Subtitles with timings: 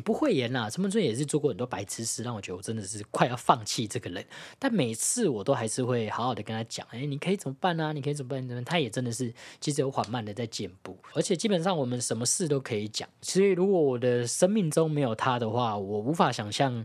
[0.00, 4.24] 不会演啦，陈文春也是做过很多白痴事，让我觉得我真的是快要放弃这个人。
[4.58, 7.92] 但每次我都还是会好好的跟他讲，哎，你可以怎么办呢？
[7.92, 8.48] 你可以怎么办？
[8.48, 8.62] 怎么？
[8.64, 13.08] 他也真的是其实有缓慢的在进步，而且基本上我们什么事都可以讲。
[13.20, 16.84] 所以如果我的生命中没有他的话，我无法想象，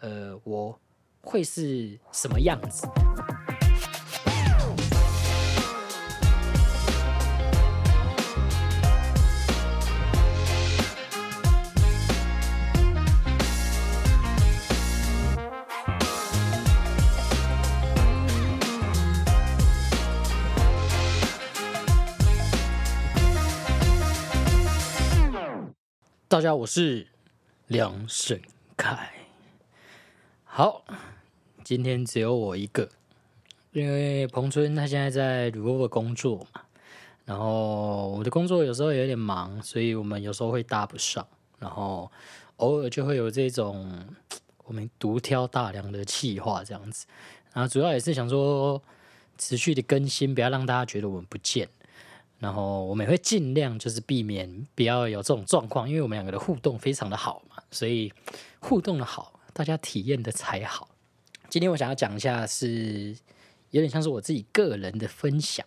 [0.00, 0.78] 呃，我
[1.20, 2.86] 会是什么样子。
[26.32, 27.06] 大家，我是
[27.66, 28.40] 梁胜
[28.74, 29.12] 凯。
[30.44, 30.82] 好，
[31.62, 32.88] 今天只有我一个，
[33.72, 36.62] 因为彭春他现在在鲁沃工作嘛，
[37.26, 42.10] 然后我的工作有时候有点忙，所以我们有时候会搭不上，然后
[42.56, 44.02] 偶尔就会有这种
[44.64, 47.04] 我们独挑大梁的气话这样子，
[47.52, 48.82] 然后主要也是想说
[49.36, 51.68] 持续的更新，不要让大家觉得我们不见。
[52.42, 58.12] 然后我们也会尽量就是避免不要有这种状况，因为我们两个的互动非常的好嘛，所以
[58.58, 60.88] 互动的好，大家体验的才好。
[61.48, 63.16] 今天我想要讲一下，是
[63.70, 65.64] 有点像是我自己个人的分享，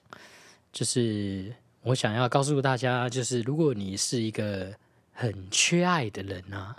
[0.74, 4.74] 就是我想要告诉大家，就是如果你是一个
[5.14, 6.76] 很缺爱的人啊，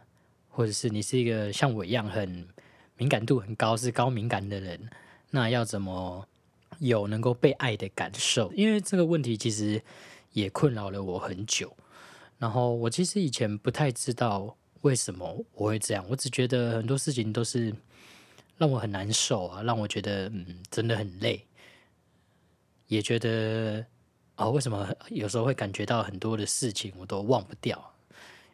[0.50, 2.46] 或者是你是一个像我一样很
[2.98, 4.78] 敏感度很高、是高敏感的人，
[5.30, 6.28] 那要怎么？
[6.78, 9.82] 有能够被爱的感受，因为这个问题其实
[10.32, 11.74] 也困扰了我很久。
[12.38, 17.74] 然后我其实以前不太知道为什么我会这样，我只觉得很多事情都是
[18.58, 21.46] 让我很难受啊，让我觉得嗯真的很累，
[22.88, 23.86] 也觉得
[24.34, 27.92] 啊为什么有时候会感觉到很多的事情我都忘不掉。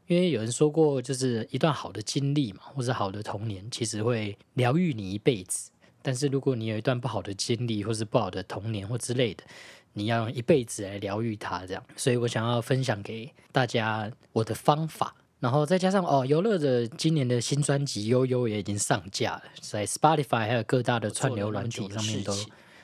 [0.07, 5.72] 因为有人说过，就是一段好的经历嘛，或者好的童年，其实会疗愈你一辈子。
[6.03, 9.45] 但是如果你有一段不好的经历，或是不好的童年或之类的，
[9.93, 11.83] 你要用一辈子来疗愈它，这样。
[11.97, 22.35] 所以我想要分享给大家我的方法，然后再加上哦，游乐的今年的新专辑《悠悠》也已经上架了，在 Spotify 还有各大的串流软体上面都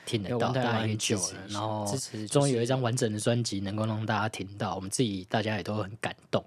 [0.05, 1.85] 听得到，大家也久了，然后
[2.29, 6.43] 终于有一张完整的专辑能够让大家听到，我们自己大家也都很感动，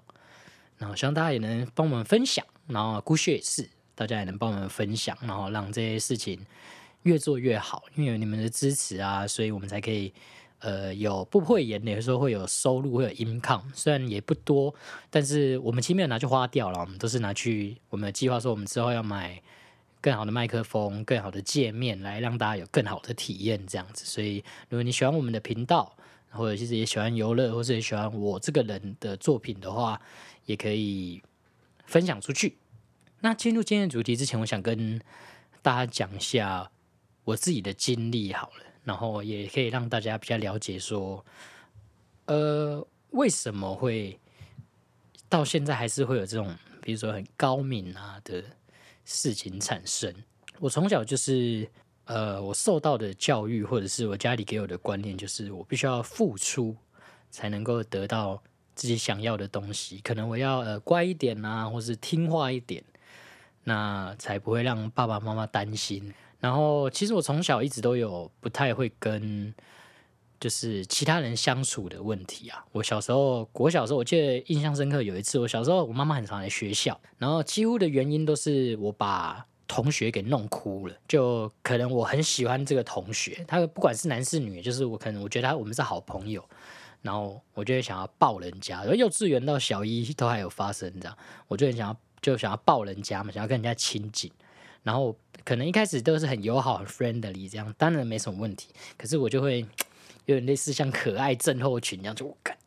[0.77, 3.69] 然后希望大家也能帮我们分享，然后孤血也是。
[4.03, 6.37] 大家也能帮我们分享，然后让这些事情
[7.03, 7.85] 越做越好。
[7.95, 10.11] 因为有你们的支持啊，所以我们才可以
[10.59, 14.75] 呃有不会演的，有时候会有收入，会有 income，虽然也不多，
[15.09, 19.41] 但是我们其实没有拿去花掉了，我们都是拿去我们的计划说，我们之后要买
[20.01, 24.03] 更好的麦克风、更好的界面，来让大家有更好的体验这样子。
[24.05, 25.95] 所以如果你喜欢我们的频道，
[26.29, 30.01] 或者其实也喜欢游乐，或者喜欢我这个人的作品的话，
[30.45, 31.21] 也可以
[31.85, 32.57] 分享出去。
[33.25, 34.99] 那进入今天的主题之前，我想跟
[35.61, 36.69] 大家讲一下
[37.23, 41.25] 我自己的经历好了，然后也可以让大家比较了解说，
[42.25, 44.19] 呃，为什么会
[45.29, 48.43] 到现在还是会有这种，比如说很高敏啊的
[49.05, 50.13] 事情产生。
[50.59, 51.65] 我从小就是，
[52.03, 56.75] 呃，我受到的教育或者是我家里给我的观念，就是我必须要付出
[57.31, 58.43] 才能够得到
[58.75, 62.83] 自己想要的东西，可能我要呃乖一点啊，或是听话一点。
[63.63, 66.13] 那才不会让爸爸妈妈担心。
[66.39, 69.53] 然后，其实我从小一直都有不太会跟
[70.41, 72.65] 就是其他人相处的问题啊。
[72.73, 80.93] 我小时候，我小时候我记得印象深刻，有一次我小时候，我妈妈很常来学校，然后几乎的原因都是我把同学给弄哭了。
[81.07, 86.43] 就可能我很喜欢这个同学，他不管是男是女，就是我可能我觉得他我们是好朋友，
[87.01, 88.79] 然后我就会想要抱人家。
[88.79, 91.97] 然后幼稚园到小一都还有发生这样，我就很想要。
[92.23, 94.31] 就想要抱人家嘛，想要跟人家亲近，
[94.81, 98.69] 然后可能一开始都是很友好、很 friendly 这样，当然没什么问题。
[98.97, 99.59] 可是我就会
[100.25, 102.57] 有点类似像可爱症候群一样，就我感，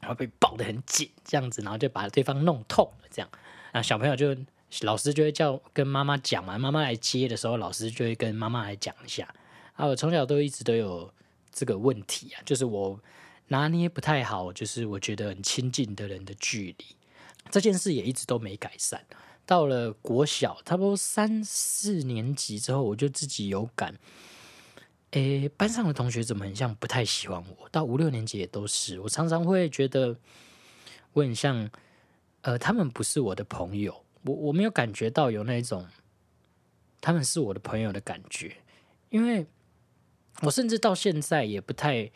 [0.00, 3.28] 然后被抱得很紧这样子，然后就把对方弄痛了这样。
[3.72, 4.36] 然后小朋友就
[4.82, 9.28] 老师就会叫跟妈妈讲嘛，妈妈来接的时候，老师就会跟妈妈来讲一下。
[9.74, 11.12] 啊，我从小都一直都有
[11.50, 13.00] 这个问题啊，就是我
[13.48, 16.84] 拿捏不太好，就是我觉得很亲近的人的距离。
[17.50, 19.04] 这件事也一直都没改善。
[19.44, 23.98] 到了国小，差不多三四年级之后，我就自己有感，
[25.10, 27.68] 诶，班上的同学怎么很像不太喜欢我？
[27.68, 30.16] 到五六年级也都是，我常常会觉得
[31.12, 31.68] 我很像，
[32.42, 34.04] 呃，他们不是我的朋友。
[34.22, 35.84] 我我没有感觉到有那种
[37.00, 38.56] 他们是我的朋友的感觉，
[39.10, 39.44] 因为
[40.42, 42.08] 我甚至到现在也不太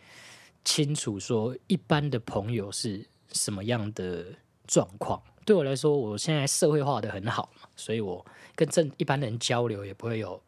[0.64, 4.26] 清楚说一般的朋友是什么样的。
[4.66, 8.24] 状况对我来说，我现在社会化的很好嘛，所以我
[8.54, 10.42] 跟正一般人交流也不会有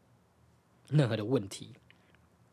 [0.89, 1.73] 任何的问题，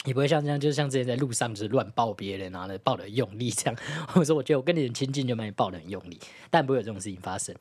[0.05, 3.75] 也不会像这样，就是像之前在路上就是乱抱别人啊，抱的用力这样，
[4.07, 6.19] 或者说我觉得我跟你很亲近就把你抱的很用力，
[6.51, 7.55] 但不会有这种事情发生。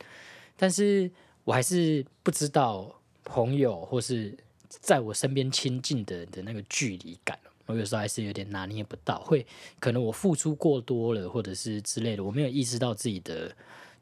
[0.56, 1.10] 但是
[1.44, 4.36] 我还是不知道朋友或是
[4.68, 7.38] 在我身边亲近的人的那个距离感。
[7.66, 9.46] 我有时候还是有点拿捏不到，会
[9.80, 13.50] 可能我付出过多了，或者是之类的，我没有意识到自己的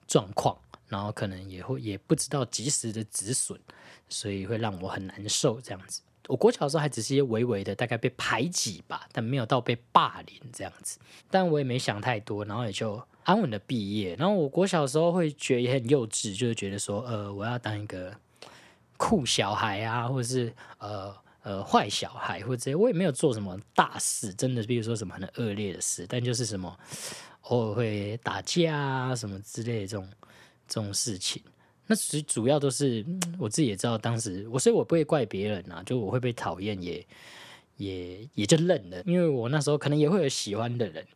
[0.07, 0.57] 状况，
[0.89, 3.59] 然后可能也会也不知道及时的止损，
[4.09, 6.03] 所以会让我很难受这样子。
[6.29, 10.99] 我国小的时候还只是一些微微的，大概被排挤吧，但没有到被霸凌这样子。
[11.31, 14.15] 但我也没想太多，然后也就安稳的毕业。
[14.17, 18.15] 然后我国小的时候会觉得也很幼稚，就是觉得说，呃，我要当一个
[18.97, 21.15] 酷小孩啊，或者是呃。
[21.45, 26.79] 呃，坏小孩或者我也没有做什么大事，真的，比如说什么很恶劣的事，但就是什么
[27.43, 30.09] 偶尔会打架啊什么之类的这种
[30.67, 31.43] 这种事情。
[31.87, 33.05] 那其实主要都是
[33.39, 37.07] 我自己也知道，当时我所以我不会怪别人啊，就我会被讨厌，也
[37.77, 41.07] 也也就认了，因为我那时候可能也会有喜欢的人，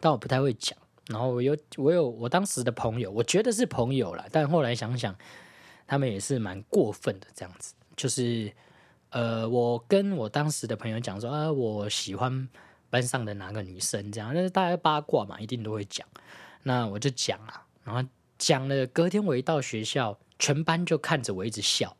[0.00, 0.78] 但我不太会讲。
[1.08, 5.14] 然后我有我有我当时的朋友，我觉得是朋友了，但后来想想，
[5.86, 8.52] 他们也是蛮过分的，这样子就是。
[9.10, 12.48] 呃，我跟我当时的朋友讲说啊，我喜欢
[12.94, 16.06] 班上的哪个女生，这样，那是大家八卦嘛，一定都会讲。
[16.62, 18.08] 那我就讲啊，然后
[18.38, 21.96] 讲了，隔天我一到学校，全班就看着我一直笑，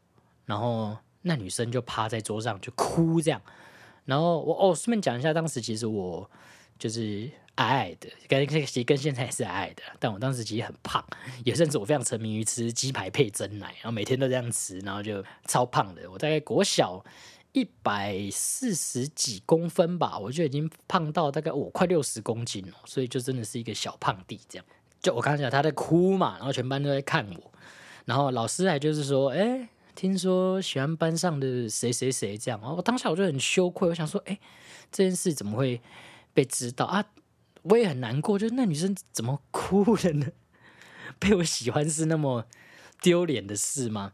[0.47, 3.43] 然后那女生就趴在桌上就哭这样。
[4.05, 6.31] 然后我哦，顺便讲一下，当时其实我
[6.79, 7.29] 就是。
[7.57, 11.01] 矮矮的，跟其实跟现在也是矮矮的，但我当时其实很胖，
[11.45, 16.11] 有阵子我非常沉迷于吃鸡排配真奶，然后每天都这样吃，然后就超胖的。
[16.11, 17.05] 我大概国小
[17.55, 24.67] 一百四十几公分吧，我就已经胖到大概我快六十公斤了，所以就真的是一个小胖弟这样。
[25.01, 27.53] 就我刚才讲他在哭嘛，然后全班都在看我，
[28.07, 34.41] 然后老师还就是说，哎，听说喜欢班上的谁谁谁这样，然后我当下我就很羞愧，我想说，哎，
[34.91, 35.81] 这件事怎么会
[36.33, 37.05] 被知道啊？
[37.63, 40.27] 我也很难过，就是那女生怎么哭了呢？
[41.21, 42.47] 被我喜欢是那么
[43.01, 44.13] 丢脸的事吗？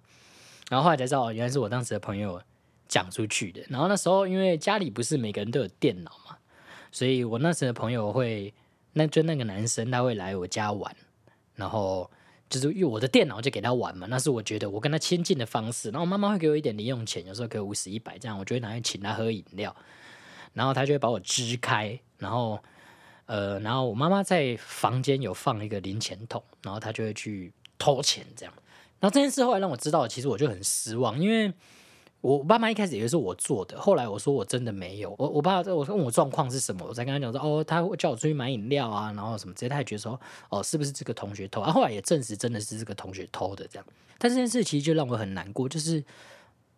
[0.69, 2.43] 然后后来才知道，原来是我当时的朋友
[2.91, 3.63] 讲出去的。
[3.71, 6.37] 然后那时候因为家里不是每个人都有电脑嘛，
[6.93, 8.53] 所以我那时的朋友会，
[8.93, 10.95] 那就那个男生他会来我家玩，
[11.55, 12.11] 然后
[12.51, 14.07] 就是用我的电脑就给他玩嘛。
[14.11, 15.89] 那是我觉得我跟他亲近的方式。
[15.89, 19.75] 然后我妈妈会给我一点零用钱，有时候给我五十一百这样，我就会拿去请他喝饮料，
[20.53, 22.59] 然后他就会把我支开，然后。
[23.27, 28.53] 呃，然后我妈妈在房间有放一个零钱桶，然后她就会去偷钱这样。
[28.99, 31.55] 然后这件事后来让我知道，其实我就很失望，因为
[32.21, 35.15] 我爸妈一开始以为是我做的，后来我说我真的没有。
[35.19, 41.61] 我我爸我问我状况是什么，我才跟他讲说，哦，他叫我出去买饮料啊，然后什么直接他也觉得说，哦，是不是这个同学偷？
[41.61, 43.87] 啊，后来也证实真的是这个同学偷的这样。
[44.19, 46.05] 但这件事其实就让我很难过，就是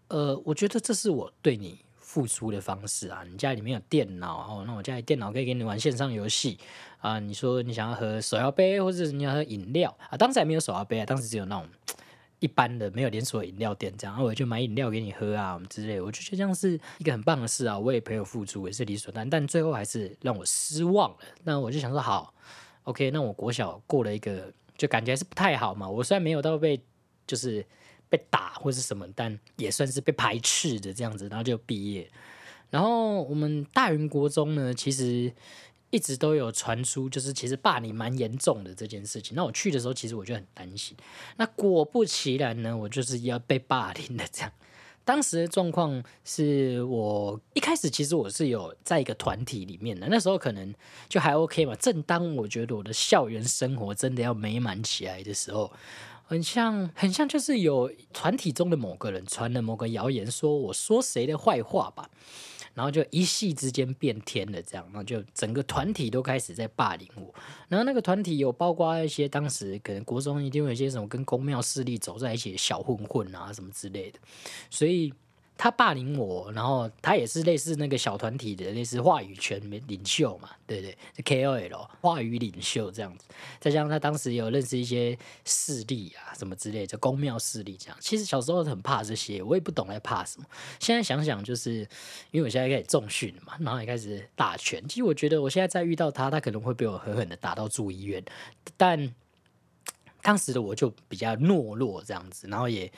[0.08, 1.78] 呃，我觉得这是我对你。
[2.12, 6.58] 付出的方式啊，你家里面有电脑哦，那我家里电脑可以给你玩线上游戏
[6.98, 7.18] 啊。
[7.18, 11.66] 你说你想要喝手摇杯，或者你要喝饮料啊，当时还没有手摇杯啊，当时只有那种
[12.42, 21.16] 一般的没有连锁饮料店这样，然后我就买饮料给你喝啊，之类，我就觉得这样是一个很棒的事啊，为朋友付出也是理所当然，但最后还是让我失望了。
[21.44, 22.34] 那我就想说，好
[22.82, 25.88] ，OK，那我国小过了一个，就感觉是不太好嘛。
[25.88, 26.78] 我虽然没有到被
[27.26, 27.64] 就是。
[28.12, 32.06] 被打或是什么，但也算是被排斥的这样子，然后就毕业。
[32.68, 35.32] 然后我们大云国中呢，其实
[35.92, 39.36] 一直都有传出，就是其实霸凌蛮严重的这件事情。
[39.36, 40.96] 那我去的时候，其实我就很担心。
[41.36, 44.50] 那果不其然呢，我就是要被霸凌的这样。
[45.04, 50.74] 当时的状况是我一开始其实我是有在一个团体里面的，那时候可能
[51.08, 51.74] 就还 OK 嘛。
[51.76, 55.70] 正当我觉得我的校园生活真的要美满起来的时候。
[56.24, 62.08] 很像，很像，就是有团体中的某个人传了某个谣言，说我说谁的坏话吧，
[62.74, 67.34] 然后就一夕之间变天了，这样，然后就整个团体都开始在霸凌我。
[67.68, 74.18] 然后那个团体有包括一些当时可能国中一定有一些什么跟公庙势力走在一起的小混混啊什么之类的，
[74.70, 75.12] 所以。
[75.56, 83.26] 他霸凌我，然后他也是类似那个小团体的类似话语权领袖嘛，对不对？KOL 话语领袖这样子，
[83.60, 87.96] 再加上他当时有认识一些势力啊，什么之类，就公庙势力这样。
[88.00, 90.46] 其实小时候很怕这些，我也不懂在怕什么。
[90.80, 91.86] 现在想想，就是
[92.32, 94.82] 因为我现在开始重训嘛，然后也开始打拳。
[94.88, 98.24] 其实我觉得我现在再遇到他，他可能会被我狠狠的打到住医院。
[98.76, 99.14] 但
[100.22, 102.90] 当时的我就比较懦弱这样子，然后也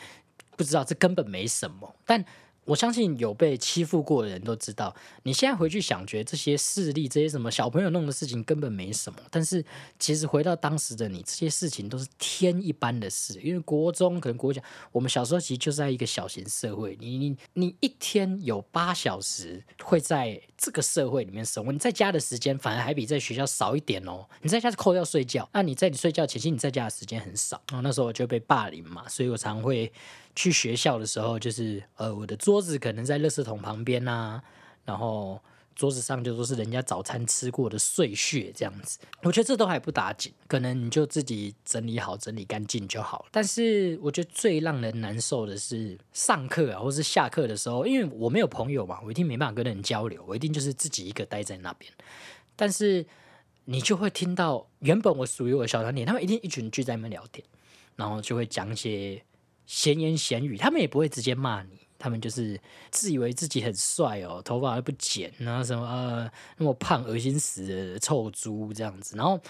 [0.57, 2.25] 不知道这根本没什么，但。
[2.67, 9.19] 我相信有被欺负过的人都知道，你现在回去想，觉得这些事例、这些什么小朋友弄的事情根本没什么。
[9.31, 9.63] 但是
[9.99, 13.39] 其实回到当时的你，这些事情都是天一般的事。
[13.43, 24.27] 因为国中可能国小，我们小时候其实就在一个小型社会，你你你一天有八小时会在这个社会里面生活，你在家的时间反而还比在学校少一点哦。
[24.41, 27.61] 你在家是扣掉睡觉，那你在你睡觉前，其实你在家的时间很少。
[27.69, 29.93] 然后那时候我就被霸凌嘛，所以我常会。
[30.35, 34.43] 去学校的时候，就是呃，我的桌子可能在垃圾桶旁边呐，
[34.85, 35.41] 然后
[35.77, 38.99] 桌子上就都是人家早餐吃过的碎屑这样子。
[39.23, 43.27] 我觉得这都还不打紧，可能你就自己整理好、整理干净就好了。
[43.31, 51.93] 但是我觉得最让人难受的是上课啊，或是下课的时候，因为我没有朋友嘛，我一定没办法跟人交流，我一定就是自己一个待在那边。
[52.57, 53.07] 但是
[53.67, 57.45] 你就会听到原本我属于我的小团体，他们一定一群聚在那边聊天，
[57.97, 59.23] 然后就会讲一些。
[59.67, 69.17] 闲言闲语，他们也不会直接骂你，他们就是自以为自己很帅哦，头发还不剪，然后什么呃那么胖，恶心死臭猪这样子。
[69.17, 69.41] 然后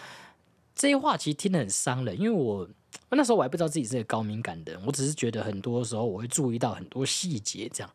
[0.75, 2.69] 这些话其实听得很伤人，因为我
[3.11, 7.91] 那时候我还不知道自己是个高敏感的人，我只是觉得很多时候我会注意到很多细节这样。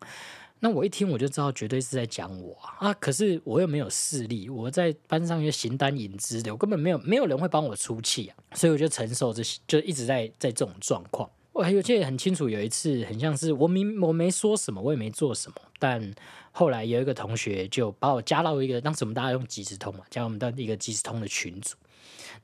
[0.61, 11.29] 那我一听我就知道绝对是在讲我啊，可是我又没有势力，我在班上又形单影只的，我根本没有没有人会帮我出气啊，所以我就承受这些，就一直在在这种状况。
[11.59, 16.15] 我还有记得很清楚，有一次很像是我明我没说什么，我也没做什么，但
[16.53, 21.75] 后来有一个同学就把我加到一个当时我们大家用即时通嘛，加我们到一个即时通的群组，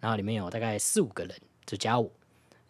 [0.01, 1.33] 然后里面有大概四五个人
[1.65, 2.11] 就加我，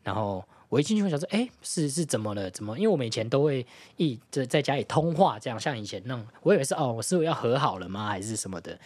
[0.03, 2.51] 然后我一进去我想说，哎，是是怎么了？
[2.51, 2.77] 怎么？
[2.77, 3.65] 因为我们以前都会
[3.95, 8.07] 一在在家里通话，这样像以前那种，我以为是哦，我是要和好了吗？
[8.07, 8.77] 还是什么的？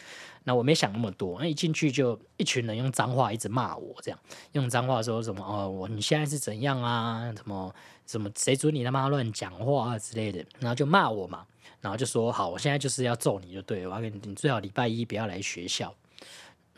[0.44, 4.20] 那我没想那么多，那一进去就一群人用脏话一直骂我，这样
[4.52, 7.34] 用脏话说什么哦，我你现在是怎样啊？
[7.36, 7.74] 什么
[8.06, 11.44] 什么谁准你他妈乱讲话啊之类的，然后就骂我嘛，
[11.82, 15.92] 然后就说好，我现在就是要揍你就对了，我要跟你，你最好礼拜一不要来学校。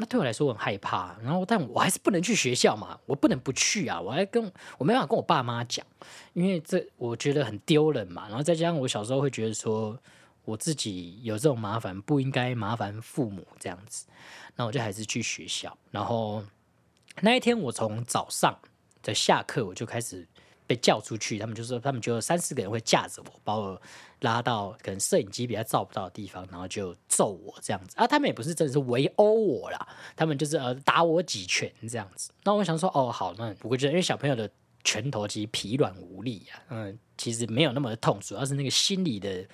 [0.01, 4.43] 那对我来说我很害怕，然后但我还是不能去学校嘛，我不能不去啊，我还跟
[4.79, 5.85] 我没办法跟我爸妈讲，
[6.33, 9.97] 因为这我觉得很丢人嘛，然后再加上我小时候会觉得说。
[10.43, 14.07] 我自己有这种麻烦，不应该麻烦父母这样子，
[14.55, 15.77] 那我就还是去学校。
[15.91, 16.43] 然后
[17.21, 18.57] 那一天，我从早上
[19.03, 20.27] 的下课，我就开始
[20.73, 21.37] 被叫出去。
[21.37, 23.81] 他们就说，他们就三四个人会架着我，把我
[24.21, 27.95] 拉到可能摄影机比较照不到的地方，然后就揍我这样子。
[27.97, 32.31] 啊，他们也不是真的是围殴我啦，他们就是呃打我几拳这样子。
[32.43, 34.49] 那我想说，哦，好，那不过就是因为小朋友的
[34.83, 39.45] 拳头其实疲软无力啊，嗯，其实没有那么的痛，主要是那个心理的。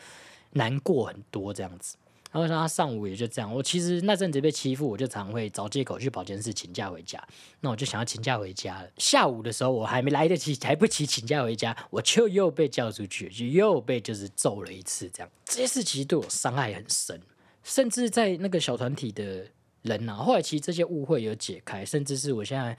[0.52, 1.98] 难过很多这样子，
[2.32, 3.54] 然后他上午也就这样。
[3.54, 7.22] 我其实那阵子被欺负，我就常会找借口去保健室请假回家。
[7.62, 8.90] 那我就想要请假回家了。
[8.98, 15.10] 下午的时候，我还没来得及，来不及请假回家，我就又被叫出去，就又被就是揍了一次。
[15.14, 17.20] 这样这些事其实对我伤害很深，
[17.64, 19.46] 甚至在那个小团体的
[19.84, 22.78] 人啊，后来其实这些误会有解开，甚至是我现在。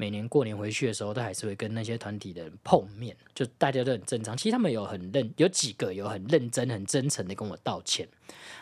[0.00, 4.34] 每年过年回去的时候，都还是会跟那些团体的人碰面，就大家都很正常。
[4.34, 8.08] 其实他们有很认，有几个有很认真、很真诚的跟我道歉。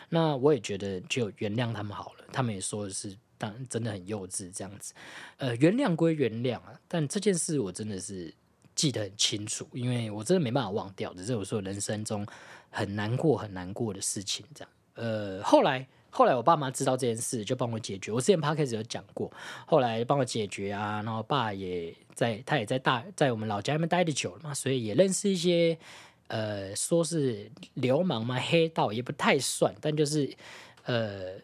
[0.09, 2.25] 那我也觉得就原谅他们好了。
[2.33, 4.93] 他们也说的是，当真的很幼稚这样子。
[5.37, 8.33] 呃，原谅归原谅啊，但这件事我真的是
[8.75, 12.27] 记得很清楚，因为我真的没办法忘掉，只是我说人生中
[12.69, 14.45] 很难过、很难过的事情。
[14.53, 15.87] 这样，呃，后来。
[16.11, 18.11] 后来我爸妈知道这件事，就帮我解决。
[18.11, 19.31] 我之前 p o d c 有讲过，
[19.65, 21.01] 后来帮我解决啊。
[21.03, 25.77] 然后爸也在，他也在大在我们老家那边待的久了嘛，所以也认识一些
[26.27, 30.35] 呃，说是流氓嘛，黑道也不太算，但就是
[30.83, 31.35] 呃，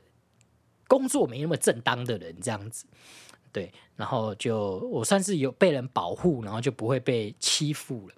[0.88, 2.86] 工作没那么正当的人这样子。
[3.51, 8.15] 对，然后就我算是有被人保护，然后就不会被欺负了，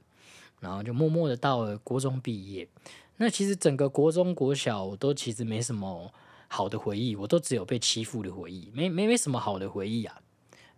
[0.61, 2.67] 然后就默默的到了国中毕业。
[3.17, 6.11] 那其实整个国中国小我都其实没什么。
[6.47, 10.21] 好的回忆，我都只有被欺负的回忆，没没没什么好的回忆啊。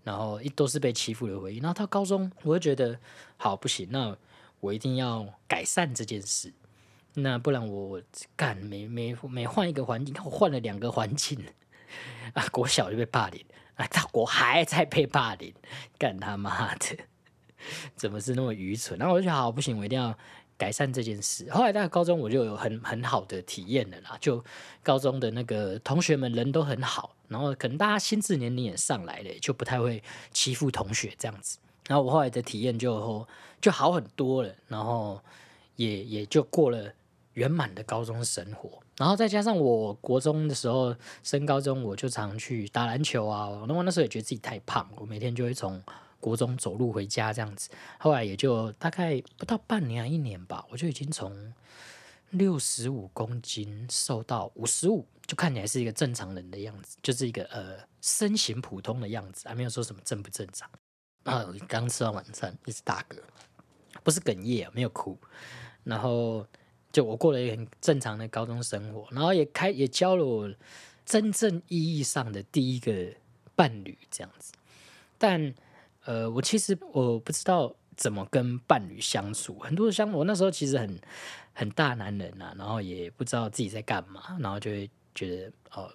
[0.04, 1.60] 然后一都是被欺负的回忆。
[1.60, 3.00] 然后到高中，我就觉得
[3.38, 4.16] 好不行，那
[4.60, 6.52] 我一定要改善这件事。
[7.14, 8.02] 那不然我
[8.36, 11.38] 干每每每换一个环境，我换了两个环境
[12.34, 13.46] 啊，国小就被霸凌，
[13.76, 15.54] 啊，到国还在被霸凌，
[15.98, 16.98] 干他妈的，
[17.96, 18.98] 怎么是那么愚蠢？
[18.98, 20.18] 然后我就觉得好不行，我一定要。
[20.60, 24.18] 改善这件事，后来到高中我就有很很好的体验了啦。
[24.20, 24.44] 就
[24.84, 31.58] 高中的那个同学们人都很好，然后可能大家心智年龄也上来了，就不太会欺负同学这样子。
[31.88, 33.26] 然后我后来的体验就
[33.62, 35.24] 就好很多了，然后
[35.78, 36.92] 也也就过了
[37.36, 38.70] 圆满的高中生活。
[38.98, 43.48] 然后再加上我国中的时候升高中，我就常去打篮球啊。
[43.66, 45.82] 那我那时候也觉得自己太胖，我每天就会从。
[46.20, 51.54] 国中走路回家这样子，后来也就大概不到半年啊一年吧，我就已经从
[52.32, 60.70] 六十五公斤瘦到五十五，就看起来是一个正常人的样子，就是一个呃身形普通的样子，还没有说什么正不正常。
[61.24, 63.18] 啊，刚吃完晚餐，一直打嗝，
[64.04, 65.18] 不是哽咽，没有哭。
[65.84, 66.46] 然后
[66.92, 70.52] 就我过了一个很正常的高中生活，然后也开也交了我
[71.06, 72.94] 真正意义上的第一个
[73.56, 74.54] 伴侣这样子。
[75.18, 75.54] 但
[76.06, 81.00] 呃，我其实我不知道怎么跟伴侣相处，很多的相我那时候其实很
[81.54, 85.92] 很大男人呐，然后也不知道自己在干嘛，然后就会觉得哦，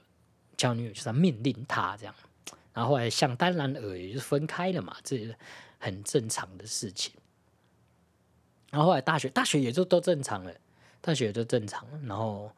[0.57, 2.15] 交女友就是要命令他这样。
[2.73, 5.35] 然后后来想当然尔，也就是分开了嘛，这
[5.79, 7.13] 很正常的事情。
[8.71, 10.53] 然后后来大学，大学也就都正常了，
[11.01, 12.01] 大学也就正常了。
[12.05, 12.51] 然后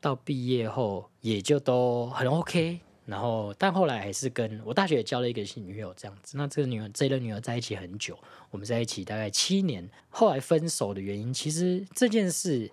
[0.00, 2.80] 到毕业后也就都很 OK。
[3.10, 6.38] 然后但后来还是跟我大学也交了一个新女友这样子。
[6.38, 8.18] 那这个女友这个女友在一起很久，
[8.50, 9.86] 我们在一起大概七年。
[10.08, 12.70] 后来分手的原因，其实这件事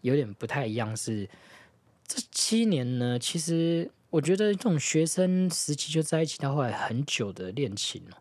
[0.00, 0.96] 有点不太一样。
[0.96, 1.28] 是
[2.06, 3.90] 这七年呢，其实。
[4.10, 8.18] 我觉得这种学生时期就在一起到后来很久的恋情哦，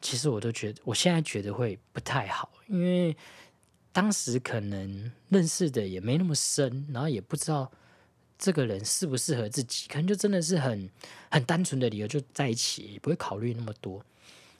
[0.00, 3.14] 其实我都觉得，我现在觉得会不太好，因为
[3.92, 7.70] 当时可能认识的也没那么深，然后也不知道
[8.38, 10.90] 这个人适不适合自己，可能就真的是很
[11.30, 14.02] 很单纯的理由就在一起，不会考虑那么多。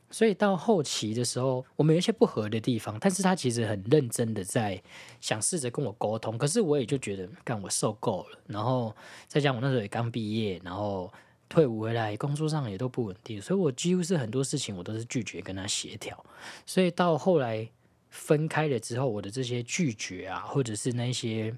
[0.08, 4.80] 所以到后期的时候，我们有一些不合的地方，但是他其实很认真的在
[5.20, 8.38] 想试着跟我沟通，可是我也就觉得，干我受够了。
[8.46, 8.94] 然后
[9.26, 11.12] 再讲我那时候也刚毕业，然后
[11.48, 16.24] 退伍回来，工作上也都不稳定，所以我几乎是很多事情我都是拒绝跟他协调。
[16.64, 17.68] 所以到后来
[18.08, 21.52] 分开了之后，我的这些拒绝啊，或者是那些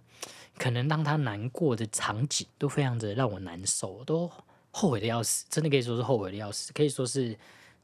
[0.58, 4.30] 可能让他难过的场景，都非常的让我难受，都
[4.70, 7.38] 后悔的要死，真的可以说是后悔的要死，可以说是。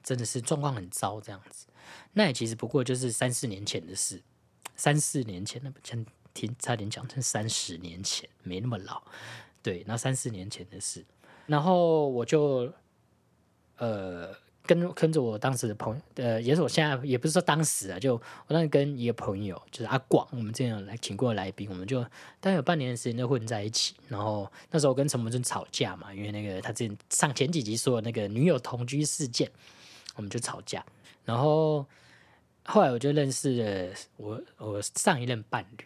[0.07, 1.67] 真的是状况很糟这样子，
[2.13, 4.21] 那也其实不过就是三四年前的事，
[4.77, 5.97] 三四年前那不差
[6.35, 9.03] 听差点讲成三十年前，没那么老，
[9.63, 11.03] 对，那三四年前的事，
[11.47, 12.71] 然后我就
[13.79, 18.15] 呃跟跟着我当时的朋友，呃，也是我现在也不是说当时啊，就
[18.47, 22.03] 我当时跟一个朋友，就是阿广，我们这样来请过来宾，我们就
[22.41, 29.51] 大概有半年的时间就混在一起，然后那时候跟陈柏尊吵架嘛，因为那个他之前上前几集说的那个女友同居事件。
[30.17, 30.87] 我们就吵架，
[31.25, 31.85] 然后
[32.65, 35.85] 后来我就认识了我我上一任伴侣。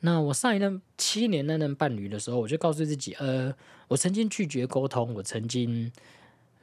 [0.00, 3.54] 那我上一任七年那任伴侣的时候，我就告诉自己，呃，
[3.86, 5.92] 我曾经拒绝沟通，我曾经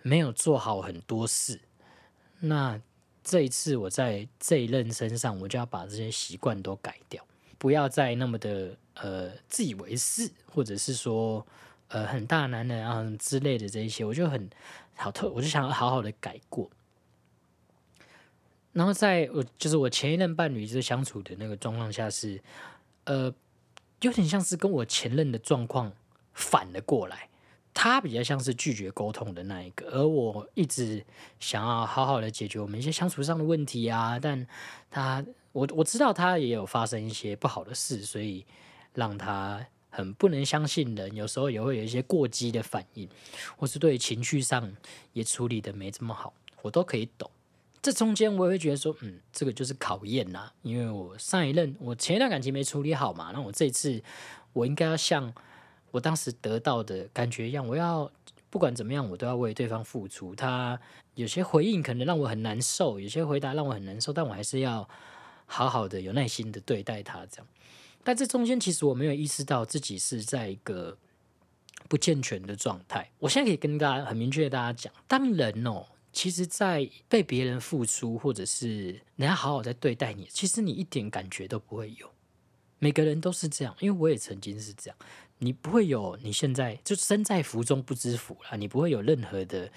[0.08, 1.60] 没有做好很多事。
[2.40, 2.80] 那
[3.24, 7.22] 这一次我在这一任身上，我就要把这些习惯都改掉，
[7.58, 11.46] 不要再那么的呃自以为是，或者是说
[11.90, 14.50] 呃很大男人啊之类的这一些，我就很
[14.96, 16.70] 好特，我就想要好好的改过。
[18.72, 22.42] 然后在我就是我前一任伴侣就是相处的那个状况下是，
[23.04, 23.34] 呃，
[24.02, 25.92] 有点像是跟我前任的状况
[26.34, 27.28] 反了过来，
[27.80, 31.06] 他比较像是拒绝沟通的那一个，而我一直
[31.40, 34.48] 想要好好的解决我们一些相处上的问题啊，但
[34.90, 38.44] 他我我知道他也有发生一些不好的事，所以
[38.96, 43.08] 让他很不能相信人，有时候也会有一些过激的反应，
[43.56, 44.76] 或是对情绪上
[45.14, 47.30] 也处理的没这么好，我都可以懂。
[47.80, 54.02] 这中间我也会觉得说，嗯，这个就是考验呐，因为我上一任我前一段感情没处理好嘛，那我这次
[54.54, 55.32] 我应该要像
[55.92, 58.12] 我当时得到的感觉一样，我要
[58.50, 60.36] 不管怎么样，我都要为对方付出。
[60.36, 60.80] 他
[61.16, 64.88] 有些回应可能让我很难受，有些回答让我很难受，但我还是要
[65.46, 67.26] 好好的、有耐心的对待他。
[67.26, 67.48] 这样，
[68.04, 70.98] 但这中间其实我没有意识到自己是在一个
[71.88, 73.10] 不健全的状态。
[73.20, 75.86] 我现在可以跟大家很明确的大家讲，当人哦。
[76.14, 78.86] 其实，在被别人付出，或者是
[79.18, 82.10] 人家好好在对待你，其实你一点感觉都不会有。
[82.80, 84.98] 每个人都是这样，因为我也曾经是这样。
[85.40, 89.72] 你不会有你现在就身在福中不知福了，你不会有任何的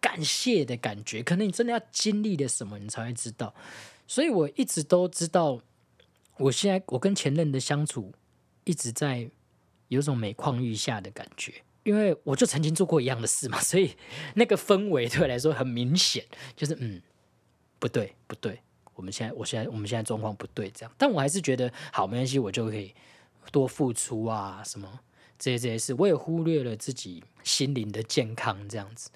[0.00, 1.22] 感谢的感觉。
[1.22, 3.54] 可能你真的要经历了什么，你才会知道。
[4.06, 5.60] 所以我一直都知道，
[6.38, 8.12] 我现在我跟前任的相处，
[8.64, 9.30] 一直在
[9.88, 11.52] 有种每况愈下的感觉。
[11.82, 13.92] 因为我就曾经做过一样的事嘛，所以
[14.34, 16.24] 那个氛围对我来说很明显，
[16.56, 17.00] 就是嗯，
[17.78, 18.60] 不对不对，
[18.94, 22.92] 我们现在我现在我们现在状况不对这样，但我还是觉得好没关系，我就可以
[23.50, 25.00] 多付出啊什么
[25.38, 29.10] 这些这些事，我也忽略了自己心灵的健康这样子。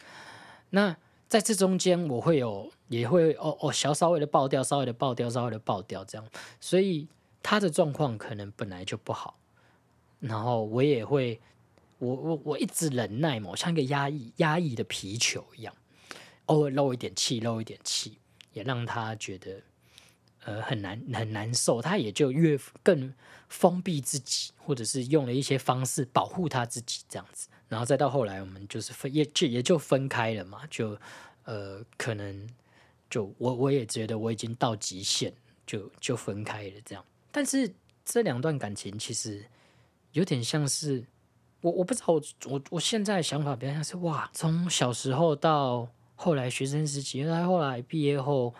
[0.70, 0.96] 那
[1.28, 6.26] 在这中间，我会有也会哦哦小稍微的爆掉，稍微的爆掉，稍微的爆掉这样，
[6.60, 7.08] 所以
[7.42, 9.38] 他的状况可能本来就不好，
[10.18, 11.40] 然后我也会。
[12.02, 15.74] 我我我一直忍耐嘛，像一个压抑压抑的皮球一样，
[16.46, 18.16] 偶尔漏一点气，漏一点气，
[18.54, 19.60] 也让他觉得
[20.44, 23.12] 呃很难很难受，他也就越更
[23.48, 27.48] 封闭自己，或者是用了一些方式保护他自己这样子。
[27.68, 30.98] 然后再到后来，我们就是分也就也就分开了嘛，就
[31.44, 32.48] 呃可能
[33.08, 35.32] 就我我也觉得我已经到极限，
[35.66, 37.04] 就就分开了这样。
[37.30, 37.72] 但是
[38.04, 39.44] 这两段感情其实
[40.12, 41.04] 有点像是
[41.60, 48.52] 我我不知道我我我现在想法比较像是哇，从小时候到后来学生时期，再后来毕业后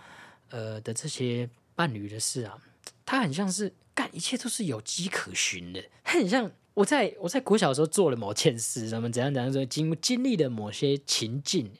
[0.50, 1.48] 呃的这些
[1.80, 2.58] 伴侣的事啊，
[3.06, 6.50] 他很像是干一切都是有迹可循的，他很像。
[6.74, 11.70] 我在我在国小的时候做了某件事，什么怎样怎样说经经历了某些情境，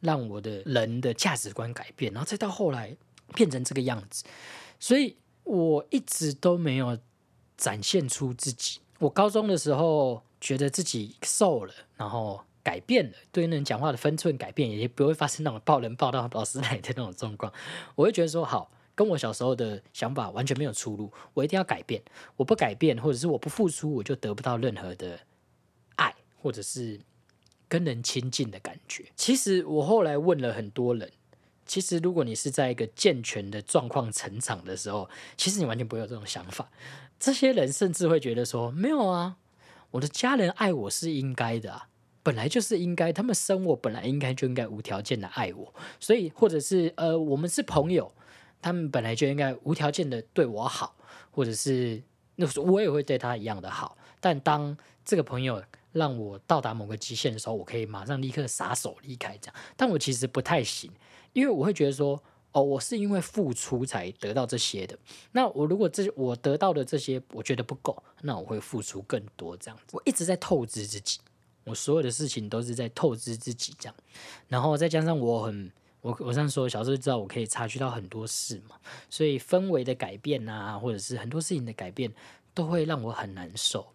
[0.00, 2.96] 让我的人的价值观改变，然后再到后来
[3.34, 4.24] 变成这个样子，
[4.78, 6.98] 所以我一直都没有
[7.56, 8.80] 展现出自己。
[8.98, 17.52] 我高中的时候觉得自己瘦了，然后改变了，对人讲话的分寸改变，也不会发生那种爆人爆到老师来的那种状况。
[17.94, 18.70] 我会觉得说好。
[19.00, 22.02] 跟我小时候的想法完全没有出入，我一定要改变。
[22.36, 25.18] 我不改变，或者是我不付出，我就得不到任何的
[25.96, 27.00] 爱，或者是
[27.66, 29.06] 跟人亲近的感觉。
[29.16, 31.10] 其实我后来问了很多人，
[31.64, 35.08] 其实如果你是在一个健全的状况成长的时候，
[35.38, 36.70] 其实你完全不会有这种想法。
[37.18, 39.38] 这些人甚至会觉得说：没有啊，
[39.92, 41.88] 我的家人爱我是应该的啊，
[42.22, 45.74] 本来就是应该，他们生我本来应该就应该无条件的爱我。
[45.98, 48.12] 所以，或者是呃，我们是朋友。
[48.62, 50.94] 他们本来就应该无条件的对我好，
[51.30, 52.02] 或者是
[52.36, 53.96] 那时候我也会对他一样的好。
[54.20, 59.54] 但当这个朋友让我到达某个极限的时候，我可以马上立刻撒手离开，这样。
[59.76, 60.90] 但我其实不太行，
[61.32, 64.98] 因为我会觉得说，哦，我是因为付出才得到这些的。
[65.32, 69.96] 那我如果这我得到的这些我觉得不够，那我会付出更多，这样子。
[69.96, 71.18] 我一直在透支自己，
[71.64, 73.94] 我所有的事情都是在透支自己，这样。
[74.48, 75.72] 然后再加上我很。
[76.00, 78.76] 我我上次说，小时候知道我可以察觉到很多事嘛，
[79.10, 82.10] 所以氛围的改变啊，或者是很多事情的改变，
[82.54, 83.86] 都会让我很难受。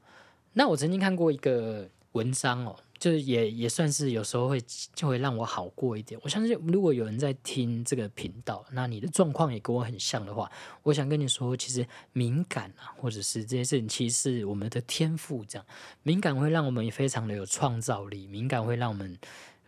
[0.54, 4.62] 那我曾经看过一个文章哦，就是也也算是有时候会
[4.94, 6.18] 就会让我好过一点。
[6.24, 10.50] 我相信如果有人在听这个频道，那你的状况也跟我很像的话，
[10.84, 15.44] 我想跟你说，其实敏感啊，或者是这些事情，其实是我们的天赋。
[15.44, 15.66] 这样
[16.04, 19.18] 敏感会让我们非常的有创造力，敏感会让我们。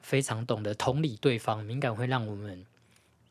[0.07, 2.65] 非常懂得同理对方，敏感会让我们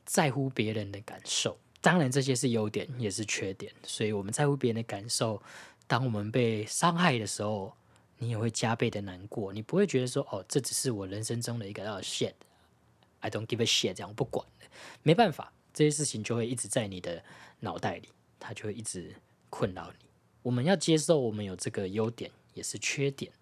[0.04, 1.56] 在乎别人的感受。
[1.80, 3.72] 当然，这些是优点，也是缺点。
[3.82, 5.40] 所以，我们在乎别人的感受。
[5.86, 7.72] 当我们被伤害的时候，
[8.18, 9.54] 你也会加倍的难过。
[9.54, 14.66] 你不会觉得说：“哦，这只是我人生中的一个 shit，I don't give a shit。”这样不管的，
[15.02, 17.24] 没办法，这些事情就会一直在你的
[17.60, 19.14] 脑袋里，它就会一直
[19.48, 20.04] 困扰你。
[20.42, 23.32] 我们要接受，我们有这个优点，也是缺点。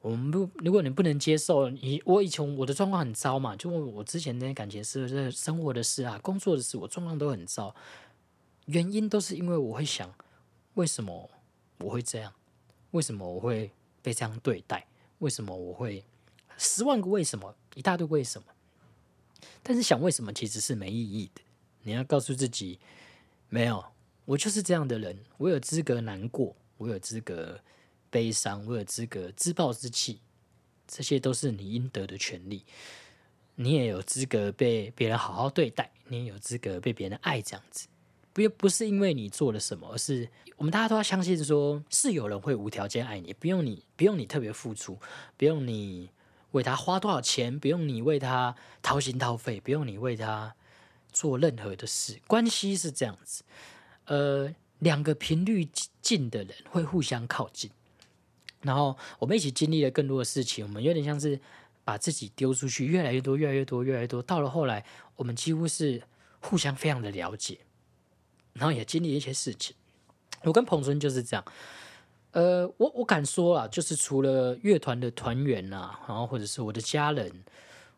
[0.00, 7.74] 我们不，如果你不能接受，你我以前我的状况很糟嘛，就我之前那些感情事、这生活的事啊、工作的事，我状况都很糟。
[8.66, 10.14] 原因都是因为我会想，
[10.74, 11.28] 为什么
[11.78, 12.32] 我会这样？
[12.92, 14.86] 为什么我会被这样对待？
[15.18, 16.04] 为什么我会
[16.56, 18.46] 十万个为什么，一大堆为什么？
[19.62, 21.42] 但是想为什么其实是没意义的。
[21.82, 22.78] 你要告诉自己，
[23.48, 23.84] 没有，
[24.24, 27.58] 我就是这样的人，我有资格难过，我有资格。
[28.10, 30.20] 悲伤，我有资格自暴自弃，
[30.86, 32.64] 这些都是你应得的权利。
[33.56, 37.88] 你也有资格被别人好好对待，你也有资格被别人爱，这样子。
[38.32, 44.96] 不不是因为你做了什么，而是我们大家都要相信，说是有人会无条件爱你，不用你不用你特别付出，
[45.36, 46.10] 不用你
[46.52, 50.54] 为他花多少钱，不用你为他掏心掏肺，不用你为他
[51.10, 52.20] 做任何的事。
[52.28, 53.42] 关系是这样子，
[54.04, 55.68] 呃，两个频率
[56.00, 57.68] 近的人会互相靠近。
[58.62, 61.38] 然后我们一起经历了更多的事情，我们有点像是
[61.84, 64.20] 把自己丢出去，越来越多，越来越多，越来越多。
[64.20, 66.02] 到了后来，我们几乎是
[66.40, 67.58] 互相非常的了解，
[68.54, 69.76] 然后也经历一些事情。
[70.42, 71.44] 我跟彭春就是这样，
[72.32, 77.32] 呃，我我敢说啊，就是除了乐团的团员啊，然后或者是我的家人，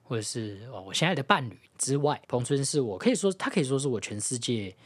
[0.02, 4.76] 或者是哦我现在的伴侣之外，彭春是我可以说他可以说是我全世界，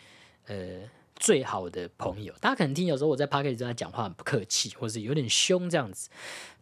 [0.47, 0.81] 呃。
[1.17, 6.09] 最好的朋友，大家可能听有时候我在 p a r k e 跟他讲话很不客气，或者是有点凶这样子，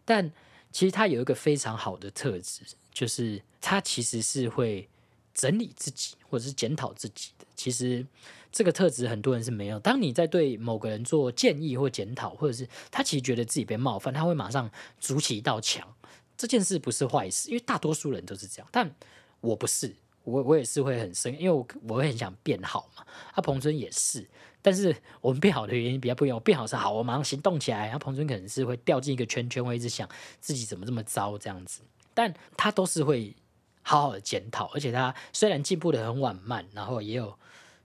[0.05, 0.31] 但
[0.71, 2.61] 其实他有一个非常好的特质，
[2.91, 4.87] 就是他其实是会
[5.33, 7.45] 整理自己或者是检讨自己的。
[7.55, 8.05] 其实
[8.51, 9.79] 这个特质很多人是没有。
[9.79, 15.95] 当你在对某个人做建议或检讨，或者是他其实觉得自己被冒犯，他会马上筑起一道墙。
[16.37, 18.93] 这件事不是坏事，因为大多数人都是这样，但
[19.41, 19.95] 我不是。
[20.23, 23.05] 我我也是会很生，因为我我会很想变好嘛。
[23.33, 24.27] 啊，彭尊也是，
[24.61, 26.35] 但是我们变好的原因比较不一样。
[26.35, 27.85] 我变好是好，我马上行动起来。
[27.85, 30.07] 然后彭尊可能是会掉进一个圈圈，会一直想
[30.39, 31.81] 自己怎么这么糟这样子。
[32.13, 33.35] 但他都是会
[33.81, 37.37] 好好的检讨，而且他虽然进步的很缓慢，然后也有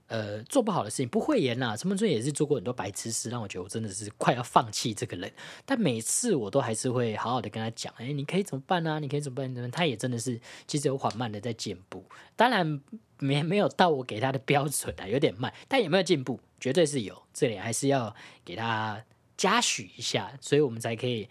[0.09, 1.77] 呃做不好的事情，不会演呐。
[1.77, 5.31] 陈梦春也是做过很多白痴事，让我觉得我真的是快要放弃这个人。
[5.65, 8.99] 但每次我都还是会好好的跟他讲，哎，你可以怎么办呢？
[8.99, 9.55] 你可以怎么办？
[9.55, 9.69] 怎么？
[9.71, 12.03] 他也真的是其实有缓慢的在进步，
[12.35, 12.81] 当然
[13.19, 16.39] 没没有到我给他的标准啊，有点慢，但有没有进步？
[16.59, 19.01] 绝对是有，这里还是要给他
[19.37, 21.29] 嘉许一下，所以我们才可以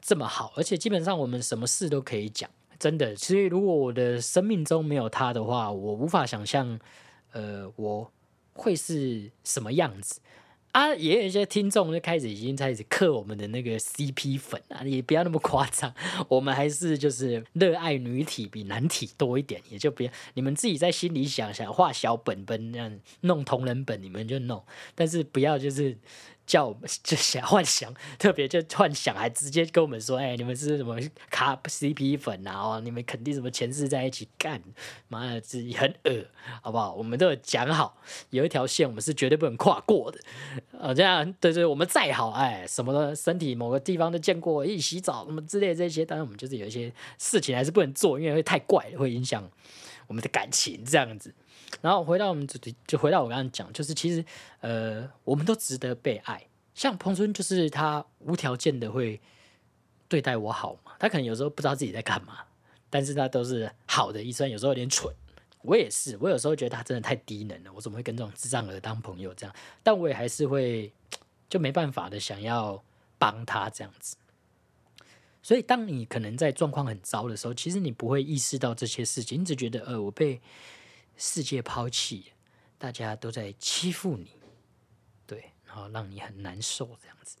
[0.00, 3.16] 这么好，而且基本上我们什么事都可以讲，真的。
[3.16, 6.78] 所以如果我的生命中没有他的话，我无法想象，
[7.32, 8.12] 呃，我
[8.52, 10.20] 会是什么样子。
[10.72, 15.92] 啊，也有一些听众就开始已经开始刻我们的那个 CP 粉啊，也不要那么夸张，
[16.28, 24.64] 我们还是就是热爱女体比男体多一点，也就不要你们自己在心里想想画小本本那样弄同人本，你们就弄，
[24.94, 25.98] 但是不要就是。
[26.50, 30.98] 叫我们 就想幻想，特别就幻想，还直接跟我们说：“哎，你们是什么
[31.30, 32.60] 卡 CP 粉啊？
[32.60, 34.60] 哦，你们肯定什么前世在一起干，
[35.06, 36.26] 妈的，自己很恶，
[36.60, 36.92] 好不好？
[36.92, 37.96] 我们都有讲好，
[38.30, 40.18] 有一条线我们是绝对不能跨过的。
[40.72, 49.48] 呃，这样对对，我们再好，哎，什么的身体某个地方都见过，一起洗澡什么之类这些，但是我们就是有一些事情还是不能做，因为会太怪，会影响
[50.08, 51.32] 我们的感情这样子。”
[51.80, 54.24] 然后回到我们主题，就回到我刚刚讲，就是其实，
[54.60, 56.46] 呃，我们都值得被爱。
[56.74, 59.20] 像彭春，就是他无条件的会
[60.08, 60.92] 对待我好嘛。
[60.98, 62.38] 他可能有时候不知道自己在干嘛，
[62.88, 64.22] 但是他都是好的。
[64.22, 65.14] 医生有时候有点蠢，
[65.62, 66.16] 我也是。
[66.20, 69.54] 我有时候觉得他真的太低能了，我怎么会跟这种智障儿当朋友这样？
[69.82, 70.92] 但我也还是会
[71.48, 72.82] 就没办法的想要
[73.18, 74.16] 帮他这样子。
[75.42, 80.40] 所以，当你可能在状况很糟的时候，其实你不会意识到这些事情，你只觉得呃，我被。
[81.22, 82.32] 世界抛弃，
[82.78, 84.30] 大家都在欺负你，
[85.26, 87.36] 对，然后让你很难受这样子。